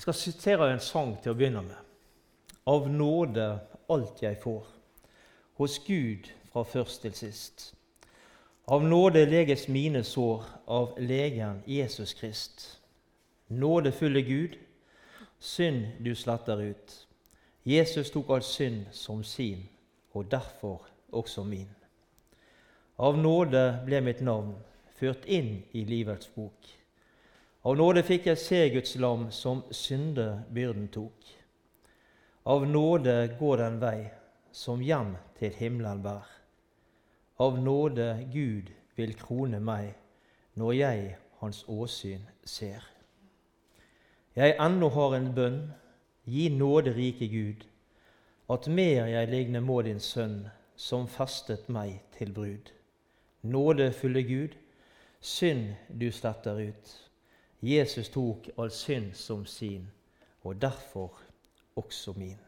[0.00, 1.80] Jeg skal sitere en sang til å begynne med.
[2.72, 3.42] Av nåde
[3.92, 4.62] alt jeg får,
[5.60, 7.66] hos Gud fra først til sist.
[8.64, 12.64] Av nåde leges mine sår, av legen Jesus Krist.
[13.52, 14.56] Nådefulle Gud,
[15.36, 16.96] synd du sletter ut.
[17.68, 19.68] Jesus tok all synd som sin,
[20.16, 21.68] og derfor også min.
[22.96, 24.56] Av nåde ble mitt navn
[24.96, 26.79] ført inn i livets bok.
[27.60, 31.26] Av nåde fikk jeg se Guds lam som syndebyrden tok.
[32.48, 34.06] Av nåde går den vei
[34.56, 36.24] som hjem til himmelen bær.
[37.36, 39.92] Av nåde Gud vil krone meg
[40.56, 42.80] når jeg hans åsyn ser.
[44.36, 45.60] Jeg ennå har en bønn,
[46.24, 47.68] gi nåde rike Gud,
[48.48, 50.48] at mer jeg ligne må din sønn,
[50.80, 52.72] som festet meg til brud.
[53.44, 54.56] Nådefulle Gud,
[55.20, 57.09] synd du sletter ut.
[57.60, 59.90] Jesus tok all synd som sin,
[60.42, 61.18] og derfor
[61.76, 62.38] også min.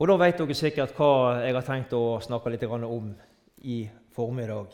[0.00, 3.14] Og Da vet dere sikkert hva jeg har tenkt å snakke litt om
[3.62, 4.68] i formiddag,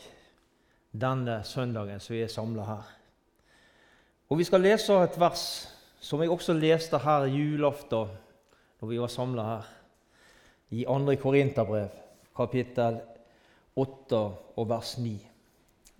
[0.91, 2.85] denne søndagen som vi er samla her.
[4.29, 5.43] Og Vi skal lese et vers
[5.99, 8.07] som jeg også leste her julaften
[8.79, 9.65] når vi var samla her,
[10.69, 11.15] i 2.
[11.21, 11.89] Korinterbrev,
[12.35, 12.99] kapittel
[13.75, 14.19] 8
[14.55, 15.36] og vers 9.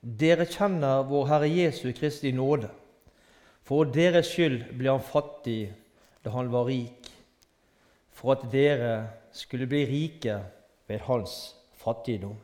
[0.07, 2.69] Dere kjenner vår Herre Jesu Kristi nåde.
[3.67, 5.73] For deres skyld ble han fattig
[6.23, 7.09] da han var rik,
[8.15, 8.93] for at dere
[9.35, 10.37] skulle bli rike
[10.87, 11.33] ved hans
[11.75, 12.37] fattigdom.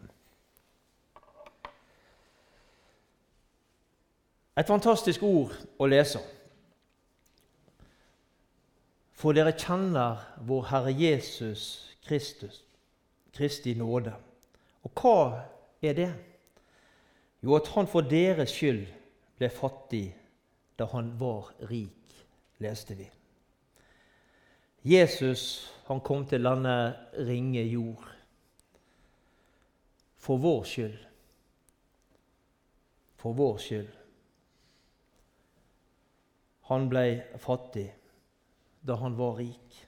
[4.59, 6.20] Et fantastisk ord å lese.
[9.16, 12.59] For dere kjenner vår Herre Jesus Kristus,
[13.33, 14.11] Kristi nåde.
[14.83, 15.17] Og hva
[15.81, 16.11] er det?
[17.44, 18.86] Jo, at han for deres skyld
[19.39, 20.05] ble fattig
[20.80, 22.16] da han var rik,
[22.63, 23.09] leste vi.
[24.88, 26.75] Jesus han kom til denne
[27.27, 28.08] ringe jord
[30.23, 30.95] for vår skyld.
[33.20, 33.92] For vår skyld.
[36.71, 37.05] Han ble
[37.43, 37.89] fattig
[38.87, 39.81] da han var rik.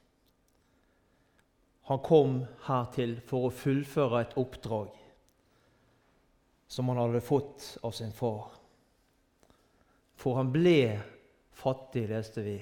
[1.88, 5.05] Han kom hertil for å fullføre et oppdrag
[6.68, 8.52] som han hadde fått av sin far.
[10.16, 11.00] For han ble
[11.56, 12.58] fattig, leste vi,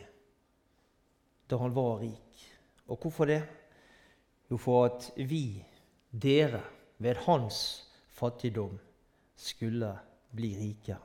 [1.47, 2.43] da han var rik.
[2.89, 3.41] Og hvorfor det?
[4.49, 5.63] Jo, for at vi,
[6.11, 6.61] dere,
[6.97, 7.57] ved hans
[8.13, 8.77] fattigdom
[9.35, 9.89] skulle
[10.31, 10.97] bli rike.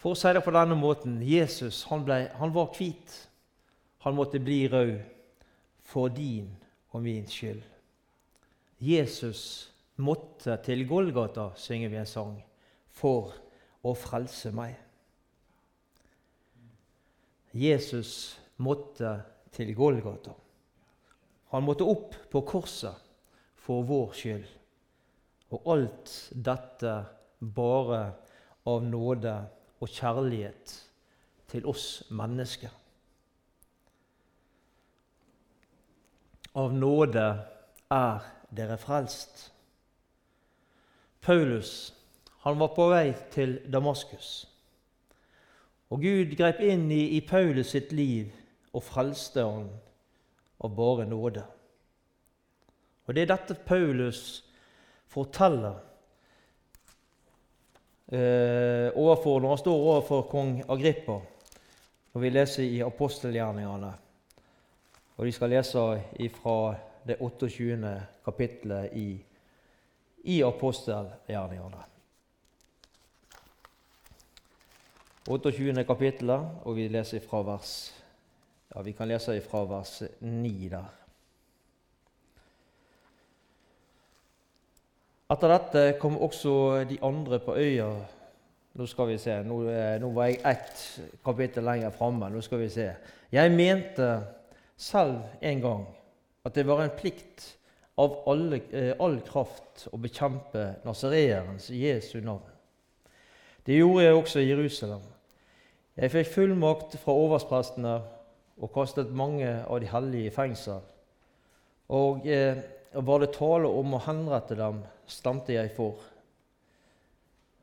[0.00, 3.12] For å si det på denne måten Jesus han, ble, han var hvit.
[4.06, 4.96] Han måtte bli rød
[5.84, 6.48] for din
[6.90, 7.60] og min skyld.
[8.80, 9.69] Jesus
[10.02, 12.36] måtte til Golgata, synger vi en sang,
[12.90, 13.34] for
[13.86, 14.76] å frelse meg.
[17.56, 19.14] Jesus måtte
[19.54, 20.34] til Golgata.
[21.50, 23.08] Han måtte opp på korset
[23.58, 24.50] for vår skyld.
[25.50, 26.92] Og alt dette
[27.40, 28.02] bare
[28.70, 29.34] av nåde
[29.80, 30.76] og kjærlighet
[31.50, 32.70] til oss mennesker.
[36.60, 37.26] Av nåde
[37.94, 39.48] er dere frelst.
[41.20, 41.94] Paulus
[42.40, 44.48] han var på vei til Damaskus.
[45.90, 48.30] Og Gud grep inn i, i Paulus sitt liv
[48.72, 49.66] og frelste han
[50.60, 51.42] av bare nåde.
[53.06, 54.44] Og Det er dette Paulus
[55.10, 55.74] forteller
[58.12, 61.18] eh, overfor, når han står overfor kong Agrippa,
[62.12, 63.90] når vi leser i apostelgjerningene.
[65.16, 65.82] Og Vi skal lese
[66.38, 66.74] fra
[67.06, 67.90] det 28.
[68.24, 69.08] kapittelet i,
[70.24, 71.84] i apostelgjerningene.
[75.28, 75.84] 28.
[75.86, 76.30] kapittel,
[76.64, 77.74] og vi leser ifra vers
[78.70, 80.88] ja, Vi kan lese fra vers 9 der.
[85.30, 87.90] Etter dette kom også de andre på øya.
[88.74, 90.82] Nå skal vi se, nå, eh, nå var jeg ett
[91.24, 92.30] kapittel lenger framme.
[92.30, 92.88] Nå skal vi se.
[93.30, 94.08] Jeg mente
[94.76, 95.86] selv en gang
[96.44, 97.46] at det var en plikt
[98.00, 102.46] av alle, eh, all kraft å bekjempe nasareerens Jesu navn.
[103.64, 105.02] Det gjorde jeg også i Jerusalem.
[106.00, 107.98] Jeg fikk fullmakt fra oversprestene
[108.60, 110.80] og kastet mange av de hellige i fengsel.
[111.92, 112.62] Og eh,
[112.94, 116.00] var det tale om å henrette dem, stemte jeg for.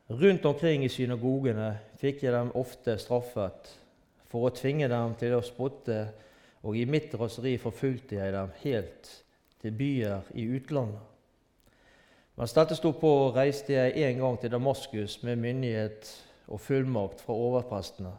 [0.08, 3.74] Rundt omkring i synagogene fikk jeg dem ofte straffet
[4.30, 5.98] for å tvinge dem til å spotte,
[6.64, 9.10] og i mitt raseri forfulgte jeg dem helt
[9.62, 11.04] til byer i utlandet.
[12.38, 16.10] Mens dette sto på, reiste jeg en gang til Damaskus med myndighet
[16.46, 18.12] og fullmakt fra overprestene.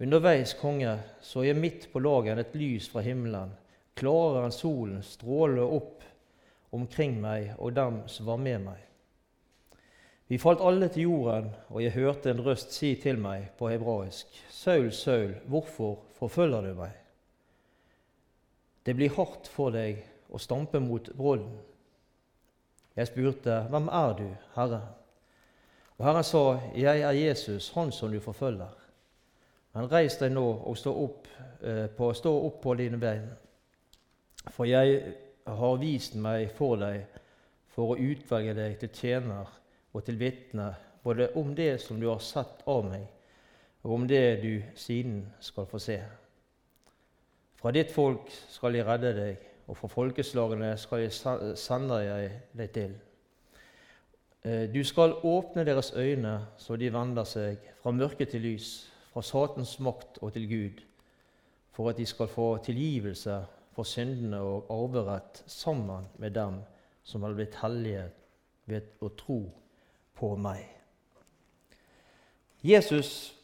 [0.00, 3.54] Underveis, konge, så jeg midt på dagen et lys fra himmelen,
[3.96, 6.04] klarere enn solen, stråle opp
[6.74, 8.80] omkring meg og dem som var med meg.
[10.28, 14.26] Vi falt alle til jorden, og jeg hørte en røst si til meg på hebraisk.:
[14.50, 16.92] Saul, Saul, hvorfor forfølger du meg?
[18.84, 20.02] Det blir hardt for deg
[20.34, 21.52] å stampe mot brodden.
[22.96, 24.80] Jeg spurte, Hvem er du, Herre?
[25.98, 26.44] Og Herren sa,
[26.74, 28.74] Jeg er Jesus, han som du forfølger.
[29.74, 31.28] Men reis deg nå og stå opp,
[31.62, 33.26] eh, på, stå opp på dine bein.
[34.50, 35.14] For jeg
[35.46, 37.06] har vist meg for deg
[37.74, 39.50] for å utvelge deg til tjener
[39.94, 40.70] og til vitne
[41.04, 43.02] både om det som du har sett av meg,
[43.84, 45.98] og om det du siden skal få se.
[47.60, 52.00] Fra ditt folk skal jeg redde deg, og fra folkeslagene skal jeg sende
[52.56, 52.94] deg til.
[54.44, 59.22] Eh, du skal åpne deres øyne så de vender seg fra mørke til lys, fra
[59.22, 60.82] Satans makt og til Gud,
[61.72, 63.40] for at de skal få tilgivelse
[63.72, 66.60] for syndene og arverett sammen med dem
[67.04, 68.08] som har blitt hellige
[68.66, 69.40] ved å tro
[70.14, 70.64] på meg.
[72.64, 73.34] Jesus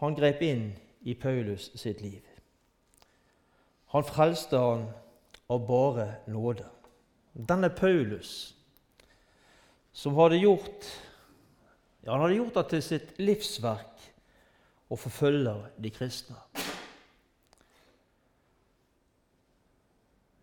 [0.00, 0.70] han grep inn
[1.08, 2.20] i Paulus sitt liv.
[3.94, 4.88] Han frelste han
[5.46, 6.66] av bare nåde.
[7.32, 8.54] Denne Paulus,
[9.92, 10.86] som hadde gjort
[12.06, 14.02] ja, han hadde gjort det til sitt livsverk
[14.86, 16.38] å forfølge de kristne.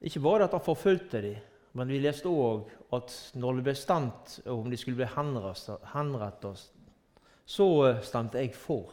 [0.03, 1.37] Ikke bare at han forfulgte dem,
[1.73, 6.65] men vi leste òg at når det ble stemt om de skulle bli henrettet,
[7.47, 7.69] så
[8.03, 8.91] stemte jeg for,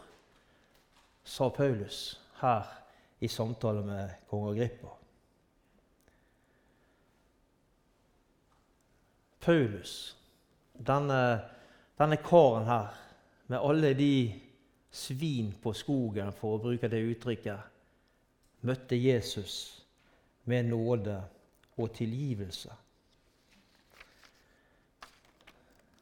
[1.27, 2.71] sa Paulus her
[3.19, 5.00] i samtale med kong Agrippa.
[9.41, 10.17] Paulus,
[10.73, 11.41] denne,
[11.99, 12.95] denne karen her,
[13.47, 14.41] med alle de
[14.91, 17.67] svin på skogen, for å bruke det uttrykket,
[18.67, 19.55] møtte Jesus
[20.45, 21.17] med nåde
[21.81, 22.75] og tilgivelse.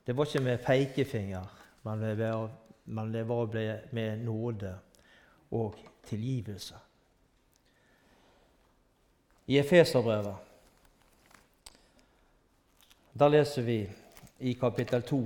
[0.07, 1.49] Det var ikke med pekefinger,
[1.85, 3.57] men det var
[3.93, 4.75] med nåde
[5.51, 5.77] og
[6.09, 6.79] tilgivelse
[9.49, 10.48] i Efeserbrevet.
[13.19, 13.89] Der leser vi
[14.39, 15.17] i kapittel 2,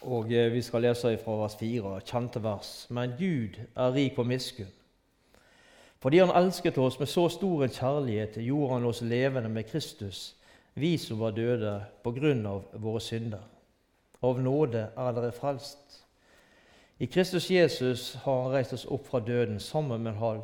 [0.00, 2.70] og eh, vi skal lese fra vers 4, kjente vers.
[2.90, 4.72] Men Gud er rik på miskunn.
[6.02, 10.34] Fordi Han elsket oss med så stor en kjærlighet, gjorde Han oss levende med Kristus,
[10.74, 13.44] vi som var døde på grunn av våre synder.
[14.22, 16.00] Av nåde er dere frelst.
[16.98, 20.42] I Kristus Jesus har Han reist oss opp fra døden sammen med Han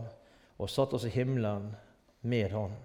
[0.58, 1.72] og satt oss i himmelen
[2.22, 2.78] med Han.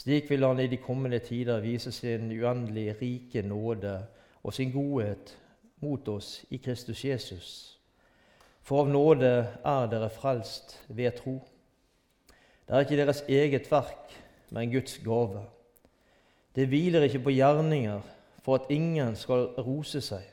[0.00, 3.98] Slik vil Han i de kommende tider vise sin uendelig rike nåde
[4.42, 5.34] og sin godhet
[5.80, 7.48] mot oss i Kristus Jesus.
[8.62, 11.34] For av nåde er dere frelst ved tro.
[12.64, 14.16] Det er ikke deres eget verk,
[14.50, 15.44] men Guds gave.
[16.56, 18.00] Det hviler ikke på gjerninger
[18.40, 20.24] for at ingen skal rose seg.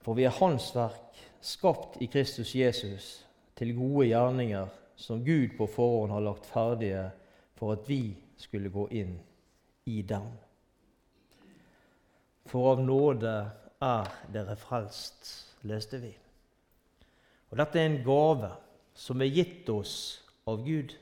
[0.00, 3.26] For vi er Hans verk, skapt i Kristus Jesus,
[3.58, 4.66] til gode gjerninger
[4.96, 7.08] som Gud på forhånd har lagt ferdige
[7.56, 9.16] for at vi skulle gå inn
[9.86, 10.28] i dem.
[12.46, 13.32] For av nåde
[13.82, 15.32] er dere frelst,
[15.66, 16.12] leste vi.
[17.50, 18.52] Og Dette er en gave
[18.96, 19.96] som er gitt oss
[20.46, 20.94] av Gud.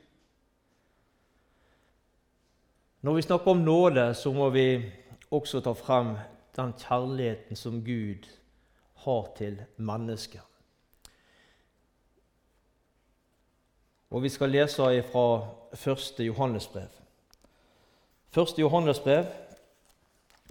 [3.05, 4.69] Når vi snakker om nåde, så må vi
[5.31, 6.15] også ta frem
[6.57, 8.29] den kjærligheten som Gud
[9.05, 10.41] har til mennesker.
[14.11, 15.27] Og vi skal lese fra
[15.73, 16.21] 1.
[16.27, 17.01] Johannesbrev.
[18.37, 18.59] 1.
[18.59, 19.27] Johannesbrev,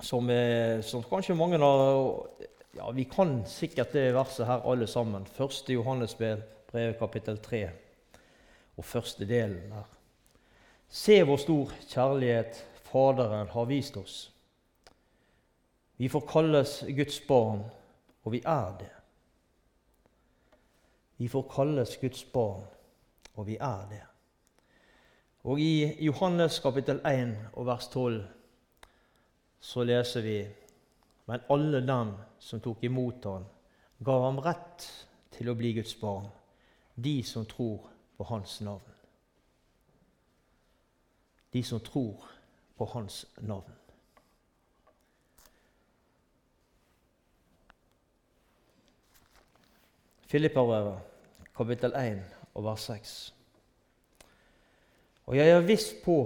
[0.02, 2.28] som, er, som kanskje mange av
[2.74, 5.28] ja, Vi kan sikkert det verset her alle sammen.
[5.38, 5.70] 1.
[5.70, 6.42] Johannesbrev,
[6.72, 7.70] brev kapittel 3,
[8.78, 9.90] og første delen her.
[10.90, 14.18] Se hvor stor kjærlighet Faderen har vist oss.
[15.98, 17.64] Vi får kalles Guds barn,
[18.24, 18.92] og vi er det.
[21.18, 22.62] Vi får kalles Guds barn,
[23.34, 24.02] og vi er det.
[25.44, 28.24] Og i Johannes kapittel 1 og vers 12
[29.60, 30.38] så leser vi
[31.26, 33.46] Men alle dem som tok imot ham,
[34.04, 34.88] ga ham rett
[35.32, 36.26] til å bli Guds barn,
[36.96, 37.88] de som tror
[38.18, 38.92] på Hans navn.
[41.54, 42.28] De som tror
[42.76, 43.72] på Hans navn.
[50.28, 51.00] Filipperbrevet,
[51.56, 53.34] kapittel 1 og vers 6.
[55.26, 56.18] Og jeg er viss på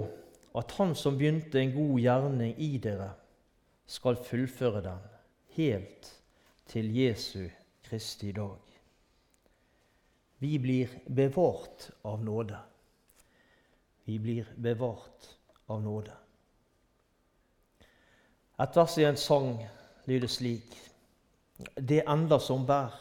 [0.58, 3.12] at Han som begynte en god gjerning i dere,
[3.88, 5.04] skal fullføre den
[5.56, 6.10] helt
[6.68, 7.48] til Jesu
[7.84, 8.58] Kristi dag.
[10.38, 12.58] Vi blir bevart av nåde.
[14.04, 15.30] Vi blir bevart
[15.66, 16.12] av nåde.
[18.58, 19.56] Et vers i en sang
[20.06, 20.76] lyder slik.:
[21.74, 22.94] Det ender som bær,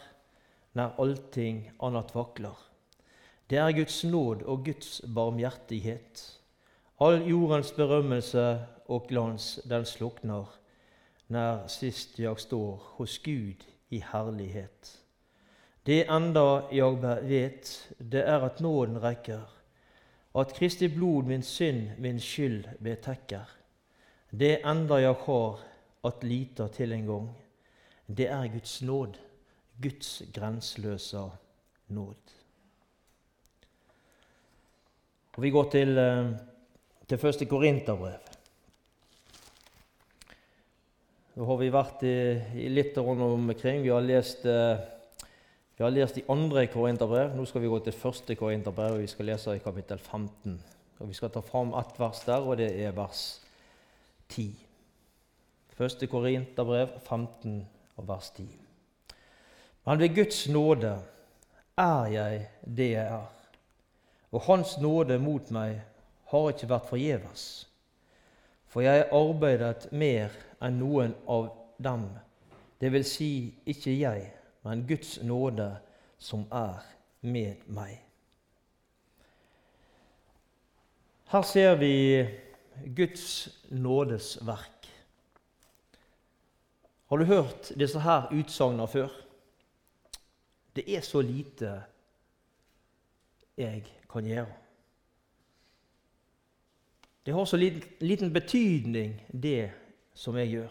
[0.74, 2.58] når allting annet vakler.
[3.50, 6.40] Det er Guds nåd og Guds barmhjertighet.
[7.00, 10.58] All jordens berømmelse og glans, den slukner
[11.28, 14.94] når sist jeg står hos Gud i herlighet.
[15.86, 19.44] Det enda jeg vet, det er at nåden rekker,
[20.36, 23.48] at Kristi blod min synd, min skyld betekker.
[24.32, 25.64] Det enda jeg har
[26.06, 27.30] at lita til en gang,
[28.08, 29.16] det er Guds nåd,
[29.82, 31.24] Guds grenseløse
[31.88, 32.37] nåd.
[35.38, 36.32] Og Vi går til, eh,
[37.08, 38.18] til første Korinterbrev.
[41.36, 42.16] Nå har vi vært i,
[42.64, 43.84] i litt rundt omkring.
[43.84, 44.82] Vi har lest, eh,
[45.78, 47.36] vi har lest de andre Korinterbrev.
[47.38, 50.58] Nå skal vi gå til første Korinterbrev, og vi skal lese i kapittel 15.
[51.00, 53.42] Og Vi skal ta fram ett vers der, og det er vers
[54.30, 54.56] 10.
[55.78, 57.68] Første Korinterbrev 15
[57.98, 58.50] og vers 10.
[59.86, 60.98] Men ved Guds nåde
[61.78, 63.37] er jeg det jeg er,
[64.32, 65.80] og Hans nåde mot meg
[66.32, 67.46] har ikke vært forgjeves.
[68.68, 72.10] For jeg har arbeidet mer enn noen av dem,
[72.82, 73.32] det vil si
[73.66, 74.28] ikke jeg,
[74.68, 75.70] men Guds nåde
[76.20, 76.84] som er
[77.22, 77.96] med meg.
[81.32, 81.94] Her ser vi
[82.96, 84.88] Guds nådes verk.
[87.08, 89.12] Har du hørt disse her utsagnene før?
[90.76, 91.72] Det er så lite
[93.58, 94.54] jeg kan gjøre.
[97.26, 99.72] Det har så liten, liten betydning, det
[100.14, 100.70] som jeg gjør.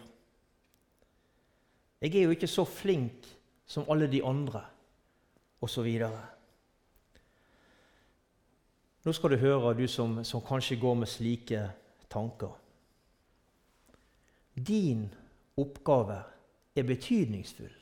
[2.01, 3.27] Jeg er jo ikke så flink
[3.67, 4.63] som alle de andre,
[5.61, 5.87] osv.
[9.05, 11.63] Nå skal du høre, du som, som kanskje går med slike
[12.11, 12.57] tanker.
[14.57, 15.09] Din
[15.57, 16.23] oppgave
[16.77, 17.75] er betydningsfull.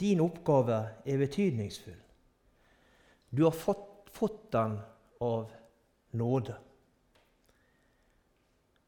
[0.00, 2.00] Din oppgave er betydningsfull.
[3.30, 4.78] Du har fått, fått den
[5.20, 5.50] av
[6.10, 6.54] nåde.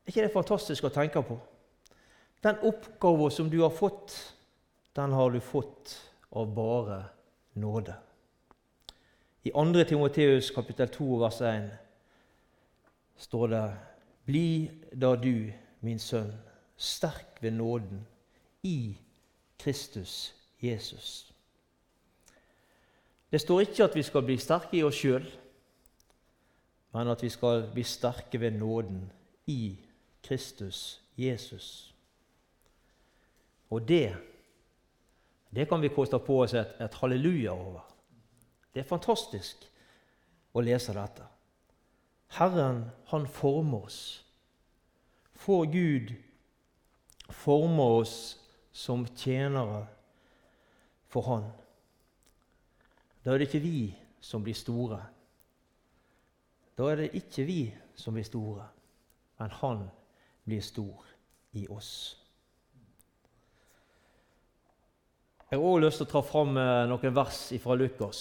[0.05, 1.39] Er ikke det fantastisk å tenke på?
[2.45, 4.13] Den oppgaven som du har fått,
[4.93, 5.95] den har du fått
[6.31, 7.05] av bare
[7.57, 7.95] nåde.
[9.43, 9.85] I 2.
[9.89, 11.71] Timoteus kapittel 2 vers 1
[13.17, 13.65] står det
[14.25, 16.33] Bli da du, min sønn,
[16.77, 18.07] sterk ved nåden
[18.63, 18.97] i
[19.61, 21.34] Kristus Jesus.
[23.35, 25.25] Det står ikke at vi skal bli sterke i oss sjøl,
[26.95, 29.01] men at vi skal bli sterke ved nåden
[29.51, 29.75] i
[30.23, 31.95] Kristus Jesus.
[33.75, 34.15] Og det,
[35.51, 37.83] det kan vi koste på oss et, et halleluja over.
[38.71, 39.67] Det er fantastisk
[40.55, 41.27] å lese dette.
[42.39, 43.99] Herren, han former oss.
[45.43, 46.15] Får Gud
[47.35, 48.17] former oss
[48.71, 49.89] som tjenere
[51.11, 51.51] for Han.
[53.25, 53.79] Da er det ikke vi
[54.21, 54.99] som blir store.
[56.77, 57.61] Da er det ikke vi
[57.97, 58.67] som blir store,
[59.39, 59.87] men Han
[60.45, 61.07] blir stor
[61.53, 62.21] i oss.
[65.51, 68.21] Jeg har også lyst til å ta fram eh, noen vers fra Lukas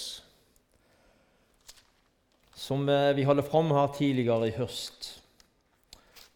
[2.53, 5.07] som eh, vi hadde fram her tidligere i høst.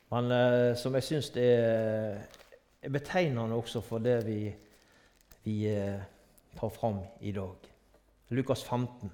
[0.09, 2.25] Men eh, som jeg syns er,
[2.89, 4.41] betegnende også for det vi,
[5.45, 5.57] vi
[6.57, 7.76] tar fram i dag.
[8.29, 9.11] Lukas 15.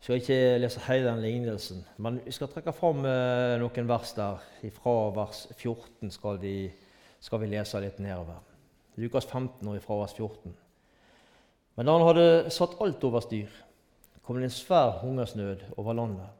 [0.00, 4.38] Jeg skal ikke lese hele den lignelsen, men vi skal trekke fram noen vers der.
[4.72, 6.70] Fra vers 14 skal, vi,
[7.20, 8.38] skal vi lese litt nedover.
[8.96, 10.54] Lukas 15 og fra vers 14.
[11.76, 13.52] Men da han hadde satt alt over styr,
[14.24, 16.30] kom det en svær hungersnød over landet,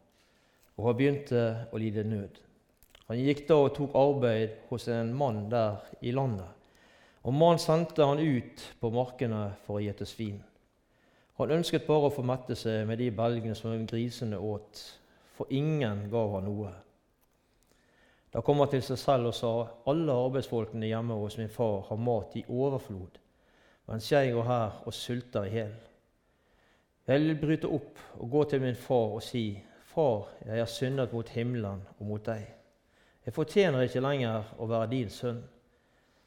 [0.78, 2.40] og han begynte å lide nød.
[3.10, 6.48] Han gikk da og tok arbeid hos en mann der i landet,
[7.20, 10.40] og mannen sendte han ut på markene for å gjete svin.
[11.42, 14.78] Han ønsket bare å få mette seg med de belgene som grisene åt,
[15.34, 16.70] for ingen gav han noe.
[18.30, 19.50] Da kom han til seg selv og sa,
[19.90, 23.18] alle arbeidsfolkene hjemme hos min far har mat i overflod,
[23.90, 25.74] mens jeg går her og sulter i hjel.
[27.10, 29.46] Jeg vil bryte opp og gå til min far og si,
[29.92, 32.46] Far, jeg har syndet mot himmelen og mot deg.
[33.26, 35.42] Jeg fortjener ikke lenger å være din sønn,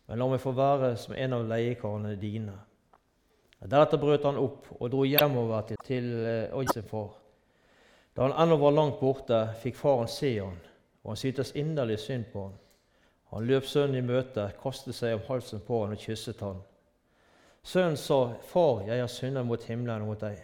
[0.06, 2.54] men la meg få være som en av leiekarene dine.
[3.64, 7.16] Deretter brøt han opp og dro hjemover til, til sin far.
[8.16, 10.60] Da han ennå var langt borte, fikk faren se han,
[11.04, 12.54] og han syntes inderlig synd på han.
[13.34, 16.62] Han løp sønnen i møte, kastet seg om halsen på han og kysset han.
[17.66, 20.44] Sønnen sa, 'Far, jeg har syndet mot himmelen og mot deg.'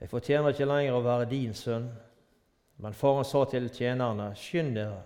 [0.00, 1.88] 'Jeg fortjener ikke lenger å være din sønn.'
[2.76, 5.02] Men faren sa til tjenerne, 'Skynd dere,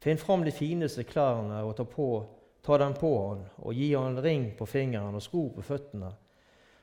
[0.00, 2.26] finn fram de fineste klærne og ta, på,
[2.62, 6.14] ta dem på han, og gi han en ring på fingeren og sko på føttene.'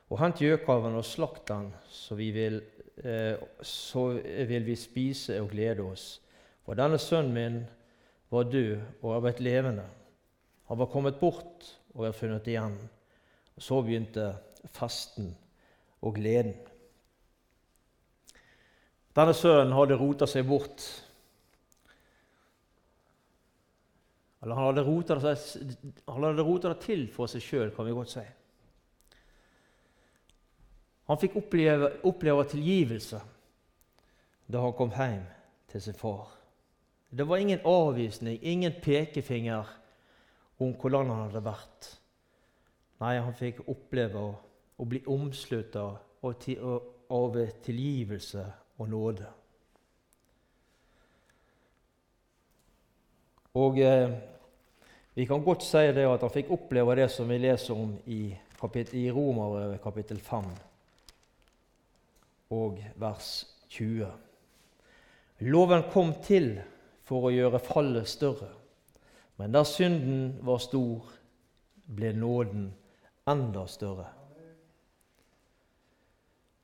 [0.08, 4.04] Og hent gjøkalven og slakt den, så eh, så
[4.48, 6.20] vil vi spise og glede oss.
[6.64, 7.58] For denne sønnen min
[8.30, 9.84] var død og er blitt levende.
[10.68, 12.76] Han var kommet bort og er funnet igjen.
[13.56, 14.32] Og så begynte
[14.72, 15.30] festen
[16.00, 16.54] og gleden.
[19.16, 20.84] Denne sønnen hadde rota seg bort.
[24.42, 25.16] Eller han hadde rota
[26.70, 28.26] det, til for seg sjøl, kan vi godt si.
[31.08, 33.20] Han fikk oppleve, oppleve tilgivelse
[34.48, 35.24] da han kom hjem
[35.72, 36.28] til sin far.
[37.10, 39.64] Det var ingen avvisning, ingen pekefinger
[40.58, 41.88] om hvordan han hadde vært.
[43.00, 45.86] Nei, han fikk oppleve å, bli omslutta
[46.24, 48.44] av tilgivelse
[48.78, 49.28] og nåde.
[53.58, 54.18] Og eh,
[55.18, 58.36] Vi kan godt si det at han fikk oppleve det som vi leser om i,
[58.92, 60.44] i Romerbrevet kapittel 5
[62.50, 64.06] og vers 20.
[65.38, 66.56] Loven kom til
[67.06, 68.50] for å gjøre fallet større,
[69.38, 71.04] men der synden var stor,
[71.88, 72.70] ble nåden
[73.28, 74.08] enda større.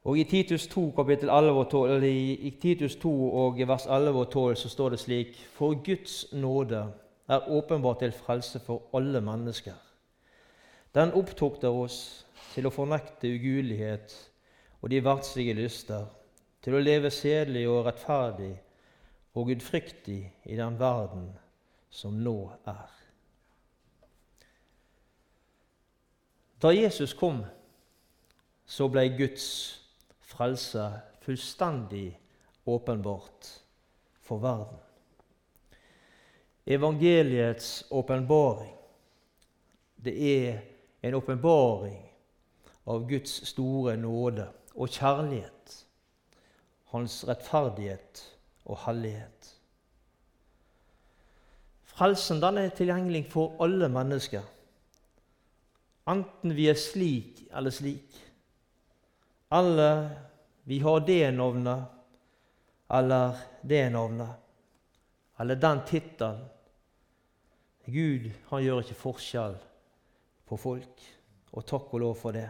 [0.05, 4.27] Og I Titus 2, kapittel 11 og 12, i Titus 2 og vers 11 og
[4.31, 6.83] 12 så står det slik.: For Guds nåde
[7.29, 9.73] er åpenbart til frelse for alle mennesker.
[10.95, 14.13] Den opptukter oss til å fornekte ugudelighet
[14.85, 16.05] og de verdslige lyster,
[16.61, 18.51] til å leve sedelig og rettferdig
[19.33, 21.31] og gudfryktig i den verden
[21.89, 22.35] som nå
[22.69, 22.91] er.
[26.61, 27.39] Da Jesus kom,
[28.69, 29.47] så ble Guds
[30.21, 30.85] frelse
[31.25, 32.11] fullstendig
[32.69, 33.49] åpenbart
[34.21, 34.83] for verden.
[36.69, 38.77] Evangeliets åpenbaring,
[39.97, 40.61] det er
[41.01, 41.97] en åpenbaring
[42.85, 45.77] av Guds store nåde og kjærlighet,
[46.91, 48.23] hans rettferdighet
[48.65, 49.51] og hellighet.
[51.95, 54.43] Frelsen den er tilgjengelig for alle mennesker,
[56.11, 58.21] enten vi er slik eller slik.
[59.55, 60.09] Eller
[60.67, 61.85] vi har det navnet
[62.91, 64.35] eller det navnet,
[65.41, 66.43] eller den tittelen.
[67.87, 69.57] Gud han gjør ikke forskjell
[70.49, 71.03] på folk,
[71.53, 72.49] og takk og lov for det.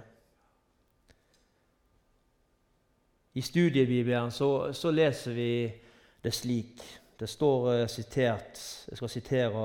[3.34, 5.72] I studiebibelen så, så, leser vi
[6.22, 6.82] det slik.
[7.18, 9.64] Det står uh, sitert Jeg skal sitere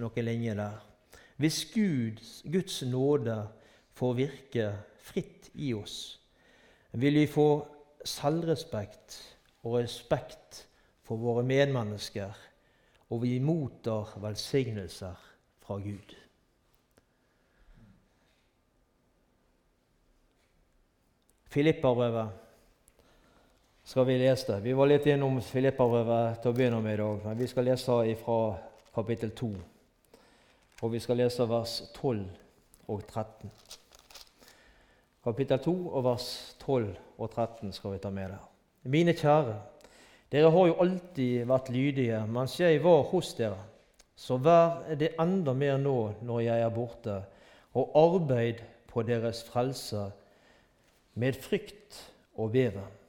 [0.00, 0.82] noen linjer der.
[1.36, 2.20] Hvis Gud,
[2.52, 3.36] Guds nåde
[3.94, 6.18] får virke fritt i oss,
[6.92, 7.48] vil vi få
[8.04, 9.18] selvrespekt
[9.66, 10.64] og respekt
[11.06, 12.32] for våre medmennesker,
[13.10, 15.20] og vi mottar velsignelser
[15.62, 16.16] fra Gud.
[21.52, 22.45] Filipperbrevet
[23.86, 24.60] skal vi lese det.
[24.60, 27.98] Vi var litt innom Filipperbrevet til å begynne med i dag, men vi skal lese
[28.18, 28.38] fra
[28.96, 29.50] kapittel 2.
[30.82, 32.24] Og vi skal lese vers 12
[32.90, 33.52] og 13.
[35.22, 36.26] Kapittel 2 og vers
[36.64, 38.42] 12 og 13 skal vi ta med der.
[38.90, 39.54] Mine kjære,
[40.34, 43.62] dere har jo alltid vært lydige mens jeg var hos dere.
[44.18, 47.20] Så vær det enda mer nå når jeg er borte,
[47.78, 50.08] og arbeid på deres frelse
[51.14, 52.02] med frykt
[52.34, 53.05] og beven.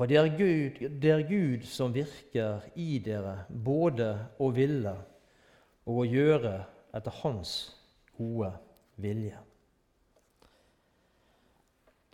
[0.00, 4.06] For det er, Gud, det er Gud som virker i dere både
[4.40, 4.94] å ville
[5.84, 6.52] og å gjøre
[6.96, 7.50] etter Hans
[8.16, 8.48] gode
[8.96, 9.36] vilje.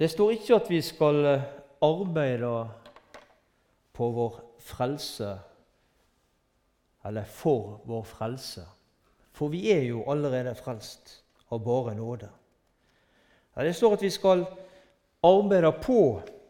[0.02, 1.28] Det står ikke at vi skal
[1.86, 2.50] arbeide
[3.94, 5.28] på vår frelse
[7.06, 8.64] eller for vår frelse,
[9.30, 11.20] for vi er jo allerede frelst
[11.54, 12.32] av bare nåde.
[13.54, 14.42] Det står at vi skal
[15.22, 16.00] arbeide på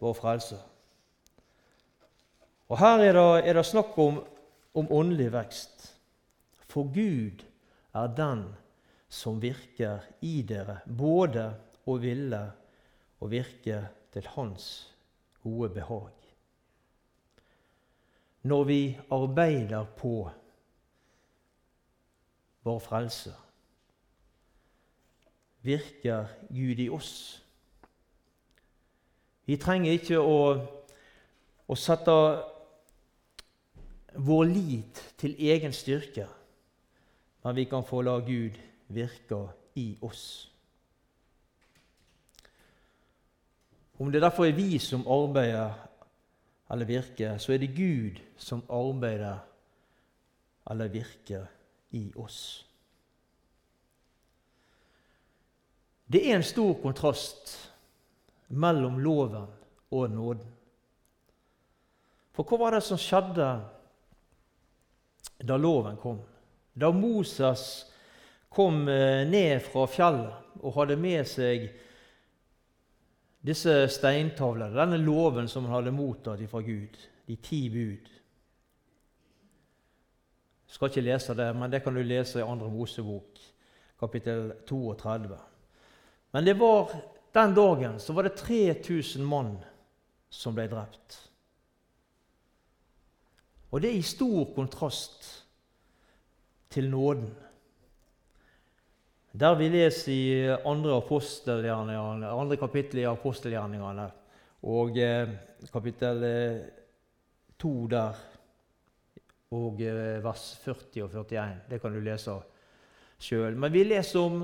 [0.00, 0.62] vår frelse.
[2.68, 4.20] Og Her er det, er det snakk om,
[4.74, 5.86] om åndelig vekst.
[6.66, 7.44] For Gud
[7.94, 8.48] er den
[9.08, 11.46] som virker i dere, både
[11.86, 12.42] å ville
[13.22, 13.80] og virke
[14.12, 14.66] til Hans
[15.44, 16.12] gode behag.
[18.46, 20.28] Når vi arbeider på
[22.66, 23.32] vår frelse,
[25.66, 27.14] virker Gud i oss.
[29.46, 30.38] Vi trenger ikke å,
[31.66, 32.14] å sette
[34.14, 36.28] vår lit til egen styrke.
[37.42, 40.50] men vi kan få la Gud virke i oss.
[43.98, 45.74] Om det derfor er vi som arbeider
[46.70, 49.38] eller virker, så er det Gud som arbeider
[50.70, 51.46] eller virker
[51.90, 52.66] i oss.
[56.12, 57.54] Det er en stor kontrast
[58.48, 59.46] mellom loven
[59.90, 60.52] og nåden.
[62.36, 63.48] For hva var det som skjedde
[65.38, 66.20] da loven kom?
[66.72, 67.86] Da Moses
[68.48, 71.66] kom eh, ned fra fjellet og hadde med seg
[73.46, 76.96] disse steintavlene, denne loven som han hadde mottatt fra Gud,
[77.28, 78.08] de ti bud.
[80.66, 82.70] Jeg skal ikke lese det, men det kan du lese i 2.
[82.72, 83.38] Mosebok,
[84.00, 85.38] kapittel 32.
[86.34, 86.90] Men det var,
[87.32, 89.54] den dagen så var det 3000 mann
[90.28, 91.20] som ble drept.
[93.70, 95.26] Og det er i stor kontrast
[96.70, 97.30] til nåden.
[99.36, 101.02] Der vi leser i andre,
[102.30, 104.06] andre kapittel i apostelgjerningene
[104.62, 105.28] og eh,
[105.72, 106.24] kapittel
[107.60, 108.22] 2 eh, der
[109.56, 111.60] og eh, vers 40 og 41.
[111.70, 112.38] Det kan du lese
[113.18, 113.56] sjøl.
[113.56, 114.42] Men vi leser om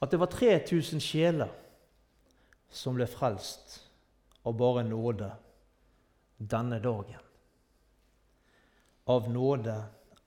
[0.00, 1.54] at det var 3000 sjeler
[2.70, 3.80] som ble frelst
[4.46, 5.30] av bare nåde
[6.38, 7.29] denne dagen.
[9.10, 9.74] Av nåde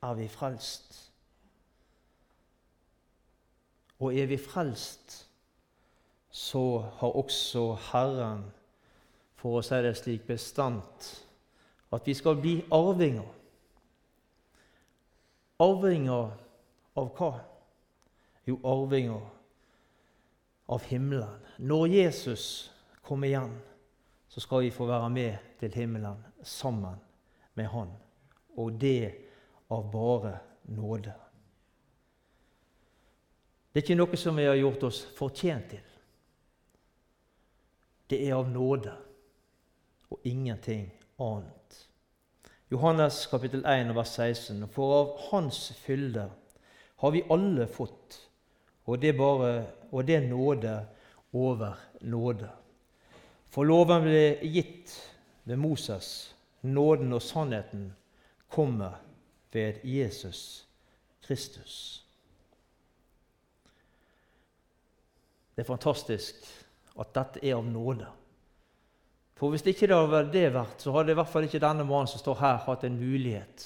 [0.03, 0.97] er vi frelst.
[4.03, 5.15] Og er vi frelst,
[6.33, 8.43] så har også Herren,
[9.39, 11.09] for å si det slik, bestemt
[11.93, 13.27] at vi skal bli arvinger.
[15.63, 16.33] Arvinger
[16.99, 17.31] av hva?
[18.49, 19.21] Jo, arvinger
[20.73, 21.39] av himmelen.
[21.57, 22.71] Når Jesus
[23.05, 23.53] kommer igjen,
[24.27, 26.97] så skal vi få være med til himmelen sammen
[27.53, 27.93] med Han.
[28.57, 29.13] Og det
[29.73, 30.37] av bare
[30.69, 31.13] nåde.
[33.73, 35.87] Det er ikke noe som vi har gjort oss fortjent til.
[38.09, 38.93] Det er av nåde
[40.13, 41.79] og ingenting annet.
[42.69, 44.67] Johannes kapittel 1 vers 16.
[44.69, 46.27] For av Hans fylde
[47.01, 48.19] har vi alle fått,
[48.85, 50.75] og det, bare, og det er nåde
[51.33, 52.51] over nåde.
[53.49, 54.93] For loven ble gitt
[55.49, 56.07] ved Moses.
[56.61, 57.89] Nåden og sannheten
[58.53, 58.99] kommer
[59.51, 60.67] ved Jesus
[61.21, 62.05] Kristus.
[65.55, 66.35] Det er fantastisk
[66.99, 68.09] at dette er av nåde.
[69.37, 72.09] For Hvis ikke det hadde det vært, så hadde i hvert fall ikke denne mannen
[72.09, 73.65] som står her, hatt en mulighet.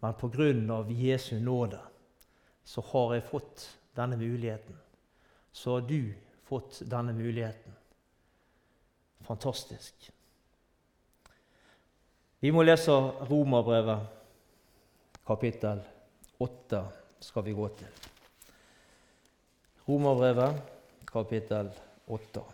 [0.00, 1.80] Men på grunn av Jesu nåde
[2.64, 3.66] så har jeg fått
[3.98, 4.78] denne muligheten.
[5.52, 6.14] Så har du
[6.46, 7.74] fått denne muligheten.
[9.26, 10.10] Fantastisk.
[12.40, 12.94] Vi må lese
[13.28, 14.06] Romerbrevet,
[15.28, 15.82] kapittel
[16.40, 16.80] 8,
[17.20, 18.08] skal vi gå til.
[19.88, 20.56] Romerbrevet,
[21.12, 21.68] kapittel
[22.08, 22.46] 8.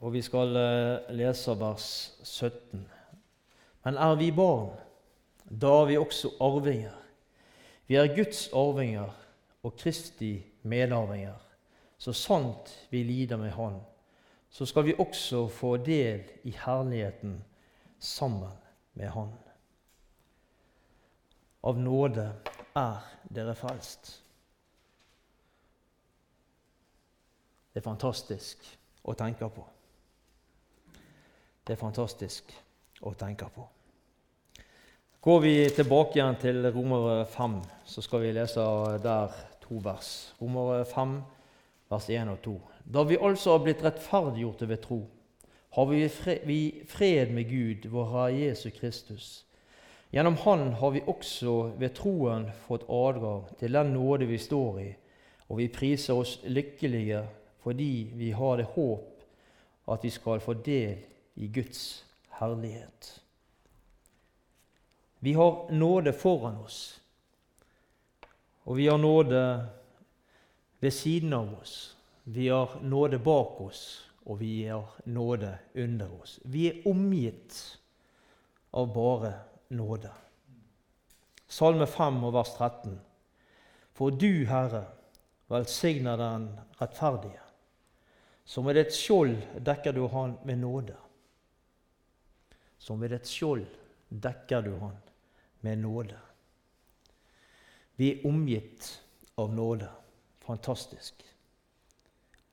[0.00, 1.86] Og vi skal eh, lese vers
[2.24, 2.88] 17.
[3.84, 4.72] Men er vi barn,
[5.44, 6.96] da er vi også arvinger.
[7.86, 9.12] Vi er Guds arvinger
[9.62, 11.36] og Kristi medarvinger.
[11.98, 13.82] Så sant vi lider med Han,
[14.54, 17.44] så skal vi også få del i herligheten
[17.98, 18.52] sammen
[18.94, 19.32] med Han.
[21.66, 22.26] Av nåde
[22.78, 23.00] er
[23.34, 24.12] dere frelst.
[27.72, 28.68] Det er fantastisk
[29.02, 29.64] å tenke på.
[31.66, 32.52] Det er fantastisk
[33.02, 33.64] å tenke på.
[35.24, 37.58] Går vi tilbake igjen til Romer 5,
[37.90, 38.68] så skal vi lese
[39.02, 40.12] der to vers.
[40.38, 41.18] Romer 5,
[41.90, 42.54] vers 1 og 2.
[42.84, 45.00] Da vi altså har blitt rettferdiggjorte ved tro,
[45.74, 45.84] har
[46.46, 49.44] vi fred med Gud, vår Herre Jesu Kristus
[50.14, 54.90] Gjennom Han har vi også ved troen fått adgang til den nåde vi står i,
[55.48, 57.24] og vi priser oss lykkelige
[57.64, 59.24] fordi vi har det håp
[59.90, 61.00] at vi skal få del
[61.34, 62.04] i Guds
[62.38, 63.10] herlighet.
[65.20, 67.00] Vi har nåde foran oss,
[68.64, 69.42] og vi har nåde
[70.80, 71.96] ved siden av oss.
[72.24, 76.38] Vi har nåde bak oss, og vi har nåde under oss.
[76.44, 77.78] Vi er omgitt
[78.70, 79.32] av bare
[79.68, 80.12] nåde.
[81.46, 83.00] Salme 5 vers 13.
[83.92, 84.86] For du, Herre,
[85.52, 86.48] velsigner den
[86.80, 87.40] rettferdige.
[88.44, 90.96] Som ved et skjold dekker du han med nåde.
[92.78, 93.68] Som ved et skjold
[94.08, 94.96] dekker du han
[95.60, 96.18] med nåde.
[98.00, 98.88] Vi er omgitt
[99.36, 99.92] av nåde.
[100.44, 101.33] Fantastisk.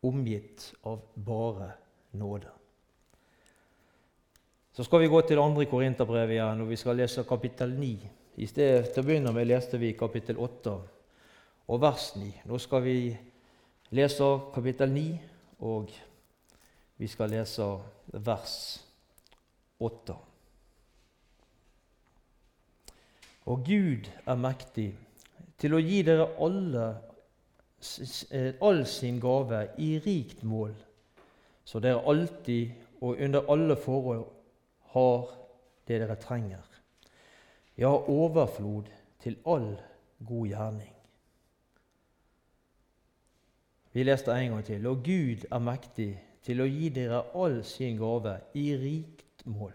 [0.02, 1.72] Omgitt av bare
[2.12, 2.50] nåde.
[4.72, 7.92] Så skal vi gå til andre Korinterbrev igjen, og vi skal lese kapittel 9.
[8.42, 10.76] I stedet til å begynne med leste vi kapittel 8
[11.68, 12.32] og vers 9.
[12.48, 12.96] Nå skal vi
[13.92, 15.06] lese kapittel 9,
[15.68, 15.92] og
[16.98, 17.68] vi skal lese
[18.14, 18.56] vers
[19.82, 20.16] 8.
[23.52, 24.92] Og Gud er mektig
[25.60, 26.88] til å gi dere alle
[28.62, 30.74] all sin gave i rikt mål,
[31.66, 34.26] så dere alltid og under alle forhold
[34.94, 35.30] har
[35.88, 36.66] det dere trenger.
[37.78, 38.90] Ja, overflod
[39.20, 39.74] til all
[40.28, 40.94] god gjerning.
[43.92, 44.88] Vi leste en gang til.
[44.88, 46.12] Og Gud er mektig
[46.46, 49.74] til å gi dere all sin gave i rikt mål,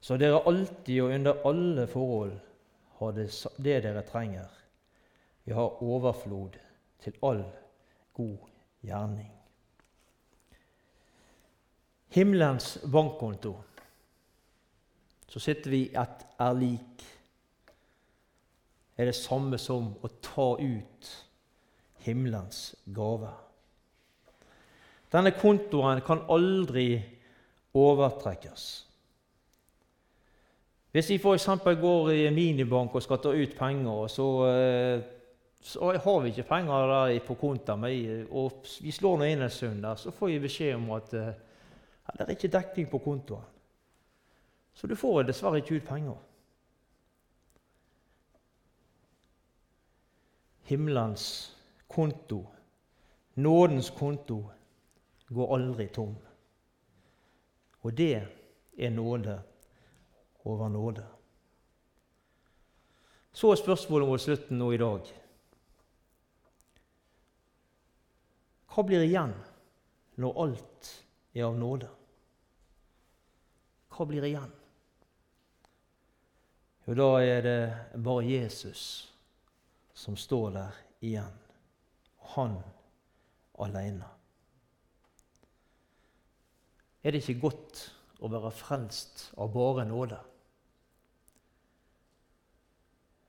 [0.00, 2.36] så dere alltid og under alle forhold
[3.00, 4.48] har det, dere trenger.
[5.44, 6.58] Vi har overflod
[7.02, 7.44] til all
[8.14, 8.36] god
[8.82, 9.32] gjerning.
[12.10, 13.54] Himmelens bankkonto
[15.30, 17.04] så sitter vi et er lik,
[18.96, 21.10] er det samme som å ta ut
[22.02, 23.30] himmelens gave.
[25.12, 26.88] Denne kontoen kan aldri
[27.74, 28.66] overtrekkes.
[30.90, 31.46] Hvis vi f.eks.
[31.62, 34.26] går i minibank og skal ta ut penger, så,
[35.60, 39.98] så har vi ikke penger på konta mi, og vi slår nå inn en søndag,
[39.98, 41.34] så får vi beskjed om at eh,
[42.06, 43.44] ja, det er ikke dekning på kontoen.
[44.74, 46.16] Så du får dessverre ikke ut penger.
[50.70, 51.26] Himmelens
[51.88, 52.46] konto,
[53.34, 54.44] nådens konto,
[55.28, 56.16] går aldri tom.
[57.82, 58.22] Og det
[58.78, 59.40] er nåde
[60.44, 61.06] over nåde.
[63.32, 65.19] Så er spørsmålet mot slutten nå i dag.
[68.70, 69.32] Hva blir igjen
[70.20, 70.90] når alt
[71.34, 71.88] er av nåde?
[73.90, 74.50] Hva blir igjen?
[76.86, 77.58] Jo, da er det
[78.02, 78.84] bare Jesus
[79.94, 81.34] som står der igjen.
[82.34, 82.56] Han
[83.60, 84.06] alene.
[87.02, 87.82] Er det ikke godt
[88.20, 90.18] å være frelst av bare nåde?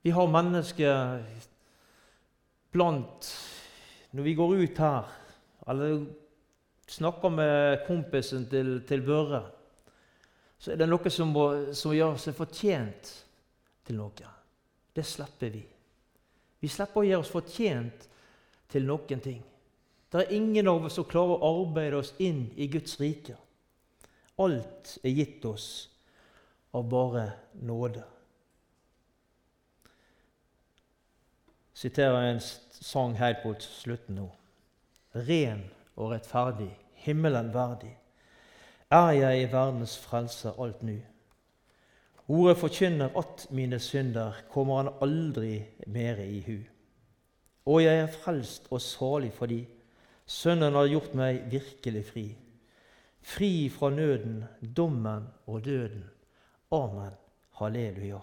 [0.01, 1.25] Vi har mennesker
[2.73, 3.33] blant
[4.11, 5.11] Når vi går ut her,
[5.67, 6.05] eller
[6.87, 9.43] snakker med kompisen til, til Børre,
[10.61, 13.11] så er det noe som, må, som gjør seg fortjent
[13.87, 14.33] til noe.
[14.93, 15.61] Det slipper vi.
[16.61, 18.05] Vi slipper å gjøre oss fortjent
[18.69, 19.39] til noen ting.
[20.11, 23.37] Det er ingen av oss som klarer å arbeide oss inn i Guds rike.
[24.41, 25.67] Alt er gitt oss
[26.75, 27.25] av bare
[27.63, 28.03] nåde.
[31.71, 34.27] Jeg siterer en sang helt på slutten nå.
[35.15, 35.63] Ren
[35.95, 37.97] og rettferdig, himmelen verdig,
[38.91, 40.97] er jeg i verdens frelser alt nu.
[42.31, 46.57] Ordet forkynner at mine synder kommer han aldri mere i hu.
[47.65, 49.65] Og jeg er frelst og salig fordi
[50.31, 52.25] Sønnen har gjort meg virkelig fri.
[53.21, 54.43] Fri fra nøden,
[54.77, 56.05] dommen og døden.
[56.71, 57.17] Amen.
[57.59, 58.21] Halleluja.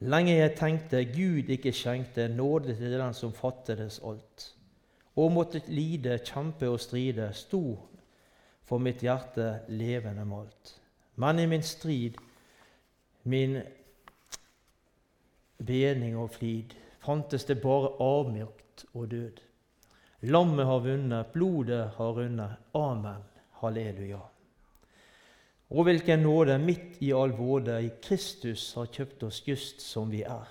[0.00, 4.46] Lenge jeg tenkte Gud ikke skjenkte nåde til den som fattedes alt,
[5.16, 7.64] og måtte lide, kjempe og stride, sto
[8.64, 10.76] for mitt hjerte levende malt.
[11.16, 12.18] Men i min strid
[13.22, 13.58] min
[15.58, 19.40] bening og flid, fantes det bare avmakt og død.
[20.30, 22.56] Lammet har vunnet, blodet har rundet.
[22.74, 23.24] Amen.
[23.60, 24.20] Halleluja.
[25.70, 30.22] Og hvilken nåde midt i all våde i Kristus har kjøpt oss just som vi
[30.22, 30.48] er.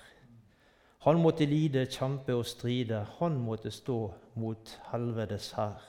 [1.05, 3.99] Han måtte lide, kjempe og stride, han måtte stå
[4.39, 5.83] mot helvetes hær.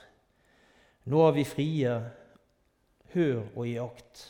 [1.11, 1.95] Nå er vi frie,
[3.11, 4.21] hør og i akt.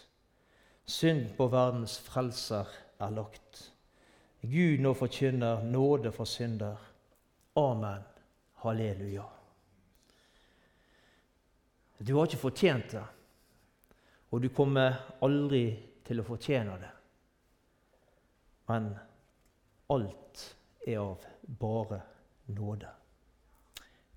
[0.90, 3.68] Synd på verdens frelser er lagt.
[4.42, 6.80] Gud nå forkynner nåde for synder.
[7.62, 8.02] Amen.
[8.64, 9.28] Halleluja.
[12.02, 13.04] Du har ikke fortjent det,
[14.32, 15.66] og du kommer aldri
[16.06, 16.90] til å fortjene det.
[18.70, 18.90] Men
[19.94, 20.44] alt
[20.88, 22.02] er av bare
[22.46, 22.90] nåde.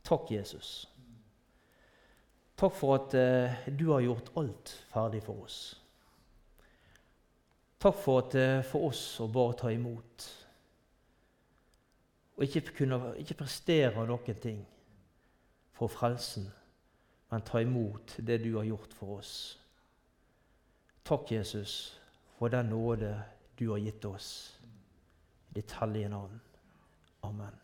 [0.05, 0.89] Takk, Jesus.
[2.57, 5.59] Takk for at eh, du har gjort alt ferdig for oss.
[7.83, 10.29] Takk for, at, eh, for oss å bare ta imot.
[12.37, 14.63] Og ikke, kunne, ikke prestere noen ting
[15.75, 16.47] for frelsen,
[17.31, 19.35] men ta imot det du har gjort for oss.
[21.05, 21.99] Takk, Jesus,
[22.39, 23.13] for den nåde
[23.59, 24.29] du har gitt oss.
[25.55, 26.41] Ditt hellige navn.
[27.25, 27.64] Amen.